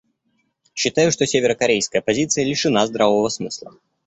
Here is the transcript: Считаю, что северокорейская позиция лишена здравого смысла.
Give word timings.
Считаю, 0.73 1.11
что 1.11 1.27
северокорейская 1.27 2.01
позиция 2.01 2.43
лишена 2.43 2.87
здравого 2.87 3.29
смысла. 3.29 3.75